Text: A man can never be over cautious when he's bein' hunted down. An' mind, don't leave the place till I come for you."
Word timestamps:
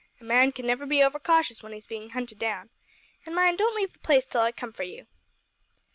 A 0.19 0.23
man 0.23 0.51
can 0.51 0.65
never 0.65 0.87
be 0.87 1.03
over 1.03 1.19
cautious 1.19 1.61
when 1.61 1.73
he's 1.73 1.85
bein' 1.85 2.09
hunted 2.09 2.39
down. 2.39 2.71
An' 3.23 3.35
mind, 3.35 3.59
don't 3.59 3.75
leave 3.75 3.93
the 3.93 3.99
place 3.99 4.25
till 4.25 4.41
I 4.41 4.51
come 4.51 4.73
for 4.73 4.81
you." 4.81 5.05